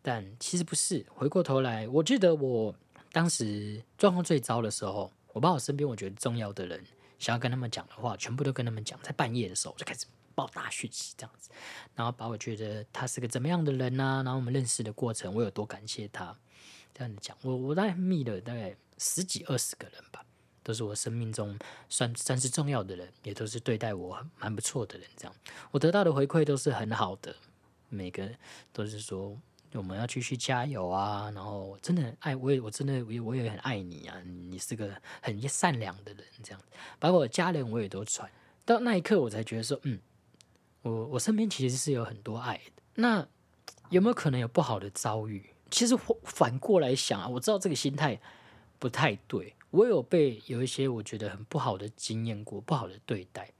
[0.00, 2.72] 但其实不是，回过头来，我记得我
[3.10, 6.84] 当时状况最糟的时候，我把我身边我觉得重要的人，
[7.18, 8.96] 想要跟他们讲的话，全部都跟他们讲。
[9.02, 11.50] 在半夜的时候，就开始报大讯息这样子，
[11.96, 16.38] 然后把我觉得他是个怎么样的人呐，然后我们认识的过程，我有多感谢他，
[16.94, 17.36] 这样子讲。
[17.42, 20.24] 我我大概密了大概十几二十个人吧。
[20.62, 25.06] 都是我生命中算算是重要的人，也都是对待我蛮不错的人。
[25.16, 25.34] 这样，
[25.70, 27.34] 我得到的回馈都是很好的，
[27.88, 28.28] 每个
[28.72, 29.36] 都是说
[29.72, 31.30] 我们要继续加油啊。
[31.34, 36.24] 然后真的爱我，也我真的我我也很爱你啊，你是个很善良的人。
[36.42, 36.60] 这样，
[36.98, 38.30] 包括家人我也都传。
[38.64, 39.98] 到那一刻，我才觉得说，嗯，
[40.82, 42.82] 我我身边其实是有很多爱的。
[42.94, 43.26] 那
[43.90, 45.50] 有没有可能有不好的遭遇？
[45.70, 48.20] 其实反过来想啊，我知道这个心态
[48.78, 49.54] 不太对。
[49.72, 53.50] 我有被有一些我觉得很不好的经验过，不好的对待，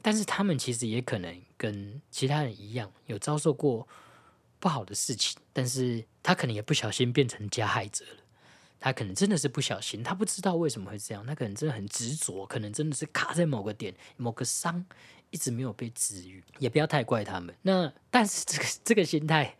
[0.00, 3.86] 但是他们其实也可能跟其他人一样，有遭受过
[4.58, 8.22] 不好的事情，但是他可能也不小心变成加害者了。
[8.80, 14.82] 他可能真的是不小心，他不知道为什么会这样，他可能真的很执着，可能真的是卡在某个点、某个伤，
[15.30, 16.42] 一直没有被治愈。
[16.58, 17.54] 也不要太怪他们。
[17.60, 19.56] 那但是这个这个心态，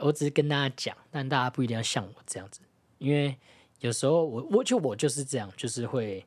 [0.00, 2.60] 我只是跟大家讲，但大家不一定要像我这样子，
[2.98, 3.38] 因为。
[3.84, 6.24] 有时候我我就我就是这样，就是会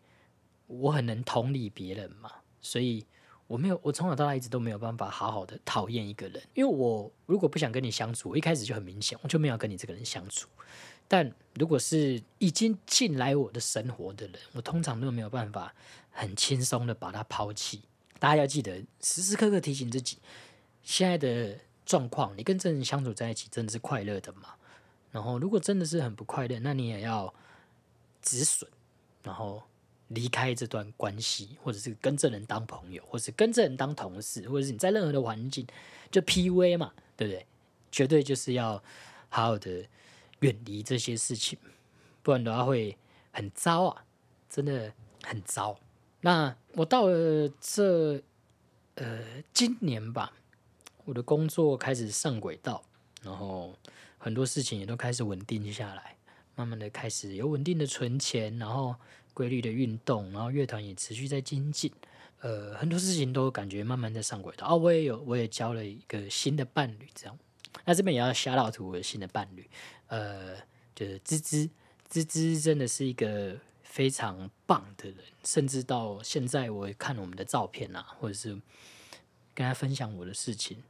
[0.67, 3.03] 我很能同理别人嘛，所以
[3.47, 10.47] 我没有我从小到大一直都没有办法好好的讨厌一个人，因为我如果不想跟你相处，我一开始就很明显，我就没有跟你这个人相处。
[11.07, 15.73] 但如果是已经进来我的生活的人，我通常都没有办法
[16.11, 17.81] 很轻松的把他抛弃。
[18.19, 20.19] 大家要记得时时刻刻提醒自己，
[20.83, 24.49] 现在的状况，你跟这人相处在一起真的是快乐的吗？
[25.09, 27.33] 然后如果真的是很不快乐，那你也要。
[28.27, 28.67] 止损，
[29.23, 29.63] 然后
[30.09, 35.65] 离开这段关系，或者是跟这人当朋友，或是跟这人当同事，或者是你在任何的环境
[36.11, 37.45] 就 P V 嘛，对不对？
[37.89, 38.83] 绝对就是要
[39.29, 39.85] 好好的
[40.41, 41.57] 远离这些事情，
[42.21, 42.97] 不然的话会
[43.31, 44.03] 很糟啊，
[44.49, 44.91] 真的
[45.23, 45.79] 很糟。
[46.19, 48.21] 那我到了这
[48.95, 50.33] 呃今年吧，
[51.05, 52.83] 我的工作开始上轨道，
[53.23, 53.73] 然后
[54.17, 56.16] 很多事情也都开始稳定下来。
[56.57, 58.95] 慢慢的开始有稳定的存钱，然后
[59.35, 61.91] 规律的运动，然后乐团也持续在精进，
[62.39, 64.67] 呃，很多事情都感觉慢慢在上轨道。
[64.67, 67.37] 哦，我也有，我也交了一个新的伴侣，这样。
[67.85, 69.69] 那这边也要瞎老图我的新的伴侣，
[70.07, 70.55] 呃，
[70.95, 71.69] 就是芝芝，
[72.09, 78.49] 芝芝真的是一个非常棒的人，甚至到现在我看我们的照片啊，或者是
[79.53, 80.81] 跟他分享我的事情，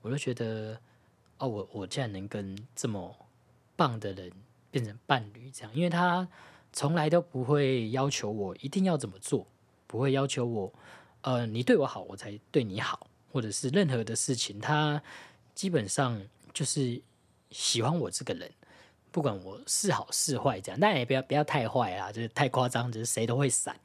[0.00, 0.80] 我都觉得，
[1.36, 3.14] 哦，我我竟然能跟这么
[3.76, 4.32] 棒的人。
[4.72, 6.26] 变成伴侣这样，因为他
[6.72, 9.46] 从来都不会要求我一定要怎么做，
[9.86, 10.72] 不会要求我，
[11.20, 15.00] 呃，你对我好我才对你好，或者是任何的事情，他
[15.54, 16.20] 基本上
[16.52, 17.00] 就是
[17.50, 18.50] 喜欢我这个人，
[19.10, 23.78] 不管我是好是坏这样，但也不要不要太坏啊，就是太夸张，就是谁都会散。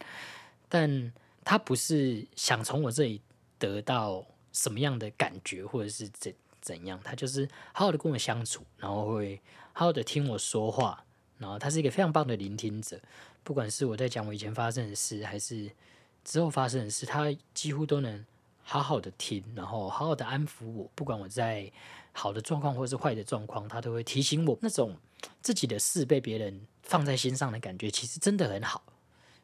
[0.69, 3.21] 但他不是想从我这里
[3.59, 9.41] 得到什么样的感觉，或者是怎怎样，他就是好好的跟我相处，然后会
[9.77, 11.05] 好好的听我说话，
[11.37, 12.99] 然后他是一个非常棒的聆听者，
[13.43, 15.69] 不管是我在讲我以前发生的事，还是
[16.23, 18.25] 之后发生的事，他几乎都能
[18.63, 21.71] 好好的听，然后好好的安抚我，不管我在
[22.11, 24.57] 好的状况或是坏的状况，他都会提醒我。
[24.63, 24.97] 那种
[25.43, 28.81] 自己的事被别人放在心上的感觉，其实真的很好。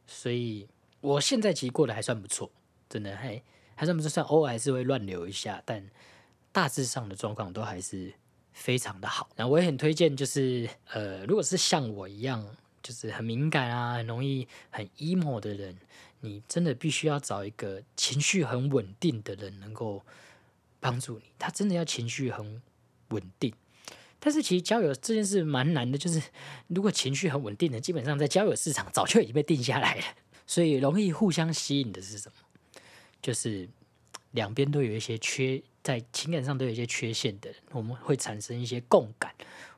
[0.07, 0.67] 所以
[0.99, 2.49] 我现在其实过得还算不错，
[2.89, 3.39] 真的还
[3.75, 5.87] 还算不错，算偶尔还是会乱流一下，但
[6.51, 8.15] 大致上的状况都还是
[8.53, 9.29] 非常的好。
[9.35, 12.45] 那我也很推荐，就是呃，如果是像我一样，
[12.81, 15.75] 就是很敏感啊，很容易很 emo 的人。
[16.21, 20.01] 你真的必须要找一个情绪很稳定的人，能够
[20.79, 21.25] 帮助你。
[21.37, 22.61] 他真的要情绪很
[23.09, 23.53] 稳定，
[24.19, 25.97] 但是其实交友这件事蛮难的。
[25.97, 26.21] 就是
[26.67, 30.03] 如果情绪很稳定的，基本上在交友市场早就已经被定下来了。
[30.47, 32.35] 所以容易互相吸引的是什么？
[33.21, 33.67] 就是
[34.31, 39.33] 两边都有一些缺，在情感上都有一些缺陷的人，我们会产生一些共感，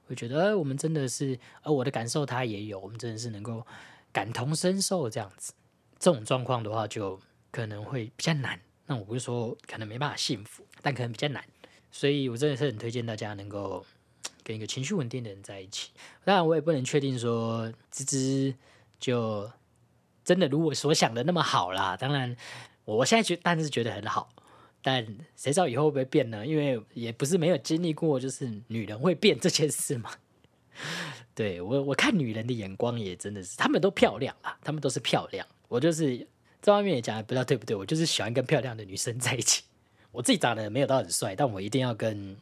[0.08, 3.66] 会觉得，呃，我们真的是，呃，我的感受他也有，我们真的是能够
[4.14, 5.54] 感同身受这样子。
[5.98, 7.20] 这种状况的话，就
[7.52, 8.60] 可能会比较难。
[8.86, 11.44] 那我不是说可能没办法幸福，但可能比较难。
[11.92, 13.84] 所以我真的是很推荐大家能够
[14.44, 15.90] 跟一个情绪稳定的人在一起。
[16.24, 18.54] 当然，我也不能确定说芝芝
[19.00, 19.50] 就
[20.24, 21.98] 真的如我所想的那么好啦。
[21.98, 22.36] 当然，
[22.84, 24.30] 我现在觉但是觉得很好，
[24.88, 25.04] 但
[25.36, 26.46] 谁知道以后会不会变呢？
[26.46, 30.12] 因为也不是没有经历过，就是女人会变这件事嘛。
[31.34, 35.44] 对我，我看女人的眼光也真的是，她们都漂亮啊，她们都是漂亮。
[35.70, 36.28] 我就是
[36.62, 37.76] 在外面也讲，不知道对不对？
[37.76, 39.64] 我就是喜欢跟漂亮的女生在一起。
[40.12, 42.38] 我自己长得没有到很帅，但我一定要跟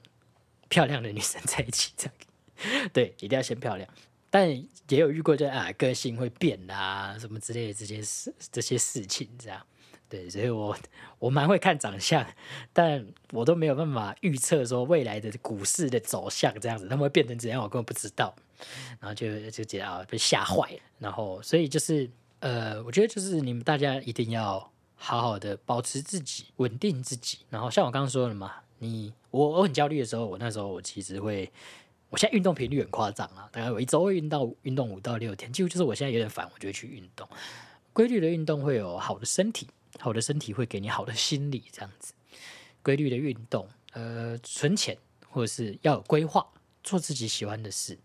[0.68, 1.94] 漂亮的女生在一起。
[1.96, 3.88] 这样对，一定要先漂亮。
[4.30, 4.50] 但
[4.90, 9.66] 也有遇过，就啊，个性会变啊，什么之类的这些事，这些事情这样。
[10.14, 10.78] 对，所以我
[11.18, 12.24] 我蛮会看长相，
[12.72, 18.36] 但我都没有办法预测说未来的股市的走向这样子，他们会变成怎样，我根本不知道。
[19.00, 20.80] 然后就就觉得啊，被吓坏了。
[21.00, 22.10] 然后所以就是。
[22.44, 27.38] 呃，我觉得就是你们大家一定要好好的保持自己，稳定自己。
[27.50, 31.50] 然后像我刚刚说了嘛，你我我很焦虑的时候，我那时候我其实会，
[32.10, 37.26] 我现在运动频率很夸张啊，大概我一周会运到运动五到六天，几乎就是我现在有点烦，我就会去运动。
[37.94, 39.70] 规律的运动会有好的身体，
[40.00, 42.14] 好的身体会给你好的心理，这样子。
[42.82, 44.98] 规律的运动，呃，存钱
[45.30, 46.46] 或者是要有规划，
[46.84, 47.98] 做自己喜欢的事，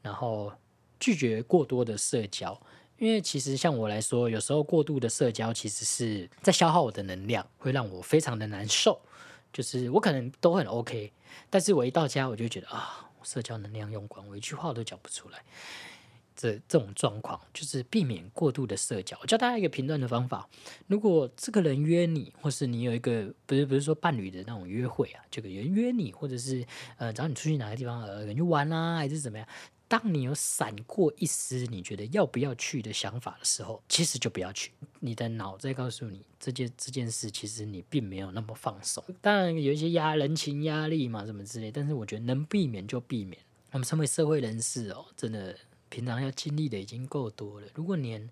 [0.00, 0.52] 然后
[0.98, 2.58] 拒绝过多的社交。
[2.98, 8.98] 因为其实像我来说，有时候过度的社交其实是在消耗我的能量，会让我非常的难受。
[9.52, 11.12] 就是我可能都很 OK，
[11.50, 15.42] 但是我一到家我就觉得啊，社交能量用光，我一句话都讲不出来。
[16.36, 19.18] 这这种状况就是避免过度的社交。
[19.22, 20.48] 我教大家一个评断的方法：
[20.86, 26.64] 如果这个人约你，或是你有一个不是不是说伴侣的那种约会啊，这个人约你，或者是
[26.98, 29.48] 呃找你出去哪个地方呃去玩啊，还是怎么样？
[29.88, 34.72] 当你有闪过一丝你觉得要不要去的想法的时候，其实就不要去。
[34.98, 39.02] 你的脑在告诉你，这件这件事其实你并没有那么放松。
[39.20, 43.40] 当然有一些压人情压力嘛，什么之类，但是我觉得能避免就避免。
[43.70, 45.56] 我们身为社会人士哦，真的
[45.96, 47.66] 平常要经历的已经够多了。
[47.74, 48.28] 如果连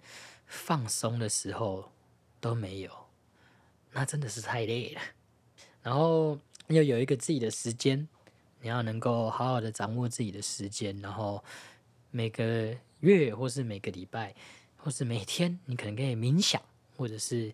[0.47, 1.91] 放松的时候
[2.39, 2.91] 都没有，
[3.93, 5.01] 那真的是太累了。
[5.83, 8.07] 然后要有一个自己的时间。
[8.61, 11.43] 你要能够好好的掌握自己的时间，然后
[12.11, 14.35] 每个月或是每个礼拜
[14.77, 16.61] 或是每天，你可能可以冥想，
[16.99, 17.51] 或者是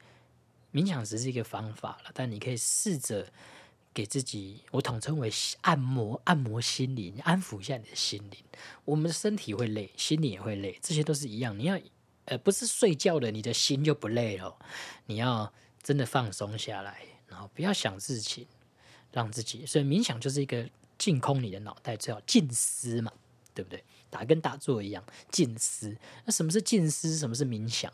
[0.73, 3.27] 冥想只是一个方法了，但你可以试着
[3.93, 5.31] 给自己，我统称为
[5.63, 8.45] 按摩，按摩心灵，安抚一下你的心灵。
[8.85, 11.59] 我们的身体会累，心里也会累，这些都是一样。
[11.59, 11.79] 你要
[12.27, 14.57] 呃，不是睡觉了，你的心就不累了。
[15.07, 18.47] 你要真的放松下来，然后不要想事情，
[19.13, 19.67] 让自己。
[19.67, 20.69] 所以冥想就是一个。
[21.01, 23.11] 净空你的脑袋，最好静思嘛，
[23.55, 23.83] 对不对？
[24.11, 25.97] 打跟打坐一样，静思。
[26.27, 27.17] 那什么是静思？
[27.17, 27.91] 什么是冥想？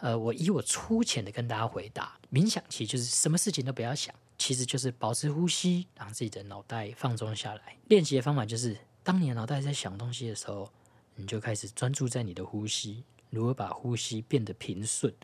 [0.00, 7.76] 呃，我以我粗浅的跟大家回答，冥想其实就是什么事情都不要想，其实就是保持呼吸，让自己的脑袋放松下来。
[7.88, 10.72] 练习的方法就是，当你的脑袋在想东西的时候，
[11.14, 15.14] 你就开始专注在你的呼吸，如何把呼吸变得平顺，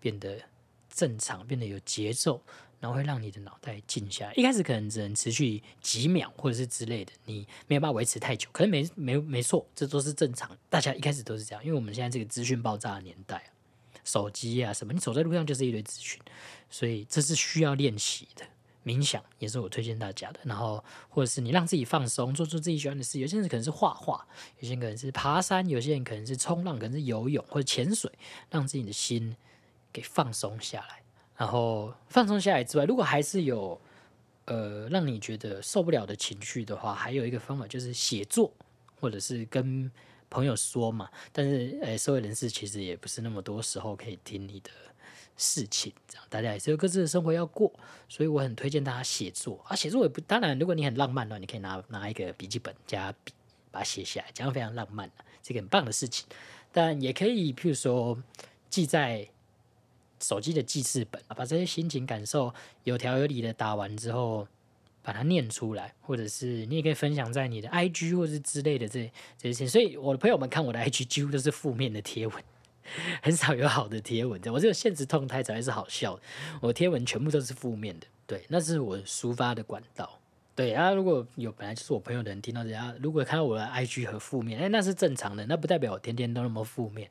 [0.00, 0.42] 变得
[0.92, 2.42] 正常，变得有节奏。
[2.80, 4.34] 然后会让你的脑袋静下来。
[4.34, 8.46] 一开始可能只能持续几秒，或者是之类的，你没有办法维持太久。
[8.52, 10.54] 可能没没没错，这都是正常。
[10.68, 13.50] 大家一开始都是这样，因为我们现在这个资讯爆炸的年代，
[14.04, 16.20] 手机啊什么，你走在路上就是一堆资讯，
[16.68, 18.44] 所以这是需要练习的。
[18.84, 20.40] 冥想也是我推荐大家的。
[20.44, 23.18] 然后或者是你让自己放松，做出自己喜欢的事。
[23.18, 24.26] 有些人可能是画画，
[24.58, 28.10] 有些人可能是爬山，有些人可能是冲浪，可能是游泳或者潜水，
[28.50, 29.36] 让自己的心
[29.92, 31.02] 给放松下来。
[31.36, 33.80] 然后放松下来之外，如果还是有
[34.44, 38.52] 呃让你觉得受不了的情绪的话，还有一个方法就是写作，
[39.00, 39.90] 或者是跟
[40.30, 41.08] 朋友说嘛。
[41.32, 44.70] 但是呃，社会人士其实也不是那么多时候可以听你的
[45.36, 47.72] 事情，这样大家也是有各自的生活要过，
[48.08, 49.74] 所以我很推荐大家写作啊。
[49.76, 53.32] 写作也不当然，如果你很浪漫的话，你可以拿拿一个笔记本加笔
[53.70, 55.10] 把它写下来，这样非常浪漫
[55.42, 56.26] 这个很棒的事情。
[56.72, 58.16] 但也可以，譬如说
[58.68, 59.28] 记在。
[60.20, 62.54] 手机的记事本，把这些心情感受
[62.84, 64.48] 有条有理的打完之后，
[65.02, 69.66] 把它念出来，或者是你也可以分享在你的 IG 或是之类的这这些。
[69.66, 72.42] 所以我的朋友们看我的 IG 几乎都是负面的贴文，
[73.22, 74.40] 很少有好的贴文。
[74.52, 76.18] 我只有现实动态才会是好笑，
[76.60, 78.06] 我贴文全部都是负面的。
[78.26, 80.18] 对，那是我抒发的管道。
[80.54, 87.10] 对啊，如果有本来就是我朋友的人听到这样，如果看到我的 IG 和负面，哎，那是正常的，那不代表我天天都那么负面。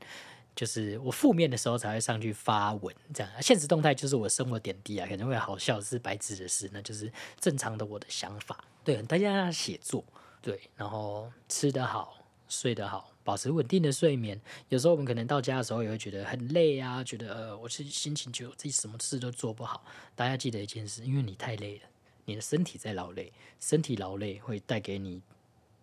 [0.56, 8.64] 就是我负面的时候才会上去发文，这样现实动态就是我生活点滴啊，可能会好笑是白纸的事，那就是正常的我的想法。
[8.84, 10.04] 对，大家写作，
[10.44, 12.16] 对，然后吃得好，
[12.48, 14.40] 睡得好，保持稳定的睡眠。
[14.70, 19.86] 有时候我们可能到家的时候也会觉得很累啊，觉得呃，我是心情就自己什么事都做不好。
[20.16, 21.84] 大家记得一件事，因为你太累了，
[22.26, 25.22] 你的身体在劳累，身体劳累会带给你。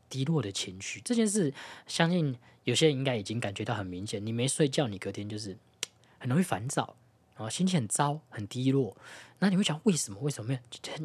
[0.09, 1.55] 低落的情绪这件事，
[1.87, 4.27] 相信有些人应该已经感觉到很明显。
[4.27, 5.57] 你没睡觉，你隔天就是
[6.19, 6.97] 很容易烦躁，
[7.37, 8.97] 然后心情很糟、很低落。
[9.39, 10.19] 那你会想为什么？
[10.19, 10.59] 为什么？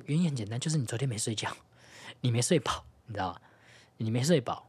[0.07, 1.55] 原因很简单，就是你昨天没睡觉，
[2.21, 3.41] 你没睡饱，你知道吗？
[3.97, 4.67] 你没睡饱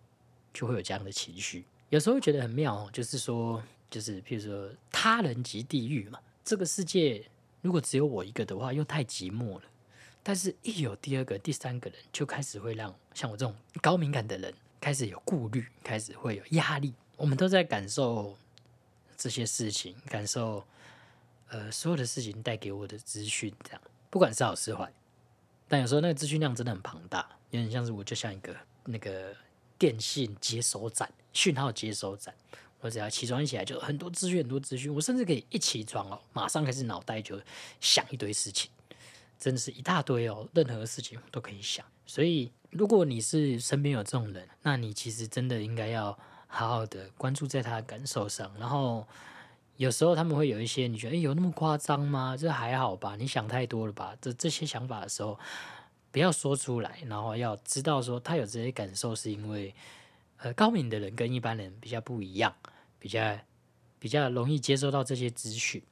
[0.56, 1.64] 就会有这样的情绪。
[1.90, 6.18] 有时候觉得很妙，就是说，就是譬如说，他人即地狱嘛。
[6.42, 7.24] 这个世界
[7.60, 9.62] 如果只有我一个的话，又太寂寞了。
[10.22, 16.94] 但是，一有第二个、第三个人，就开始会让像我这种高敏感的人开始有顾虑，开始会有压力。
[17.16, 18.36] 我们都在感受
[19.16, 20.64] 这些事情，感受
[21.48, 23.80] 呃所有的事情带给我的资讯，这样
[24.10, 24.92] 不管是好是坏。
[25.68, 28.54] 但有时候那个资讯量真的很庞大，有点像是我就像一个
[28.84, 29.34] 那个
[29.78, 32.34] 电信接收站、讯号接收站。
[32.80, 37.40] 我只要起床起来就很多资讯、很多资讯，我甚至可以一起床哦，马上开始脑袋就
[37.80, 38.70] 想一堆事情。
[39.38, 41.84] 真的是一大堆哦，任何事情都可以想。
[42.06, 48.50] 所以，如果你是身边有这种人，那你其实真的应该要好好的关注在他的感受上。
[48.58, 49.06] 然后，
[49.76, 52.34] 有时候他们会有一些你觉得，有那么夸张吗？
[52.34, 53.14] 这还好吧？
[53.16, 54.16] 你想太多了吧？
[54.22, 55.38] 这这些想法的时候，
[56.16, 56.98] 不要说出来。
[57.04, 59.74] 然后要知道说，他有这些感受是因为，
[60.38, 62.56] 呃，高敏的人跟一般人比较不一样，
[62.98, 63.38] 比较
[63.98, 65.82] 比较容易接收到这些资讯。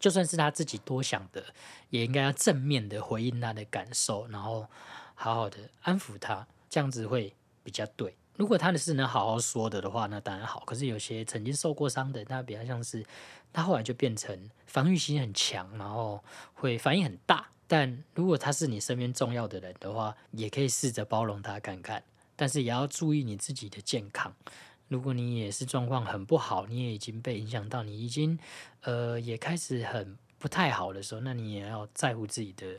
[0.00, 1.44] 就算是他自己多想的，
[1.90, 4.66] 也应该要正面的回应他的感受，然后
[5.14, 8.16] 好好的安抚他，这样子会比较对。
[8.36, 10.60] 如果他的事能好好说的的话，那当然好。
[10.60, 13.04] 可是有些曾经受过伤的，那比较像是
[13.52, 16.24] 他后来就变成防御心很强，然后
[16.54, 17.50] 会反应很大。
[17.68, 22.02] 但如果他是你身边重要的人的话，也可以试着包容他看看，
[22.36, 24.34] 但是也要注意你自己的健康。
[24.88, 28.38] 如果你也是状况很不好，你也已经被影响到，你已经
[28.82, 32.78] 呃也开始很不太好的时候，那你也要在乎自己的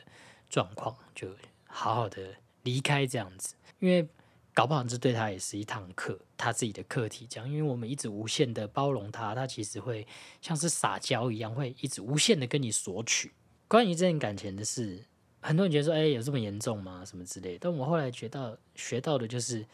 [0.49, 1.29] 状况，就
[1.65, 4.07] 好好的离开这样子，因为
[4.53, 7.49] 搞不好这对他也是一堂课，他自己的课题这样。
[7.49, 10.07] 因为我们一直无限的包容他，他其实会
[10.41, 13.33] 像是撒娇一样，会一直无限的跟你索取。
[13.67, 15.03] 关于这件感情的事，
[15.41, 17.03] 很多人觉得说，哎，有这么严重吗？
[17.05, 17.57] 什么之类。
[17.59, 19.65] 但我后来觉到学到的就是。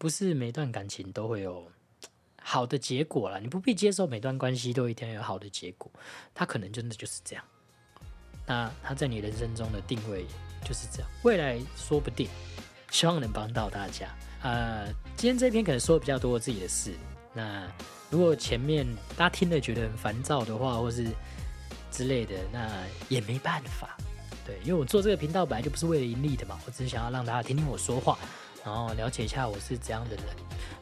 [0.00, 1.68] 不是每段感情都会有
[2.40, 5.90] 好的结果了，你不必接受每段关系都一定要有好的结果，
[6.32, 7.44] 他可能真的就是这样。
[8.46, 10.24] 那他在你人生中的定位
[10.64, 12.28] 就是这样，未来说不定，
[12.92, 14.16] 希望能帮到大家。
[14.44, 14.86] 呃，
[15.16, 16.94] 今天这篇可能说的比较多自己的事，
[17.34, 17.68] 那
[18.08, 18.86] 如果前面
[19.16, 21.08] 大家听了觉得很烦躁的话，或是
[21.90, 22.68] 之类的，那
[23.08, 23.96] 也没办法。
[24.46, 28.18] 对，因为我做这个频道本来就不是为了盈利的嘛，我只是想要让大家听听我说话。
[28.64, 30.24] 然后了解一下我是怎样的人，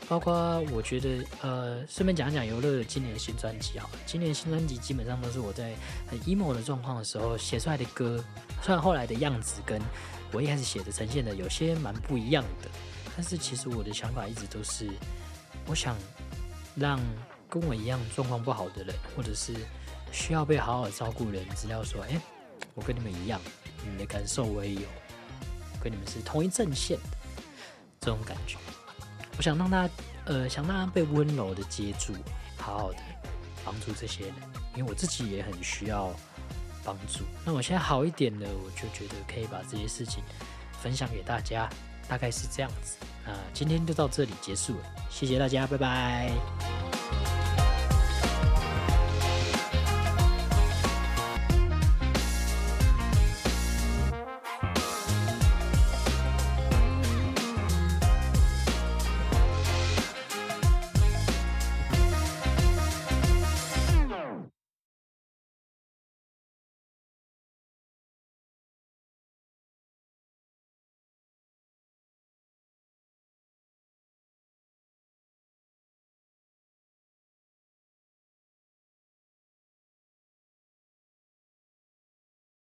[0.08, 3.88] 包括我觉得，呃，顺便讲讲游乐今年的新专辑哈。
[4.06, 5.74] 今年新专辑基本上都是我在
[6.08, 8.24] 很 emo 的状况的时候写出来的歌，
[8.62, 9.80] 虽然后来的样子跟
[10.32, 12.68] 我一开始写的呈现的有些蛮不一样的，
[13.14, 14.90] 但是其实我的想法一直都是，
[15.66, 15.96] 我想
[16.74, 16.98] 让
[17.48, 19.54] 跟我一样状况不好的人，或者是
[20.12, 22.20] 需要被好好照顾的人，知道说，哎，
[22.74, 23.40] 我跟你们一样，
[23.82, 24.88] 你们的感受我也有，
[25.80, 27.16] 跟你们是同一阵线的。
[27.98, 28.56] 这种感觉，
[29.36, 29.90] 我想让他，
[30.26, 32.12] 呃，想让他被温柔的接住，
[32.56, 32.98] 好好的
[33.64, 34.34] 帮助这些人，
[34.76, 36.14] 因为我自己也很需要
[36.84, 37.24] 帮助。
[37.44, 40.22] 那我现在好一点了，我就觉得可以把这些事情
[40.80, 41.68] 分享给大家，
[42.08, 42.96] 大概是这样子。
[43.24, 46.85] 那今天就到这里结束了，谢谢大家，拜拜。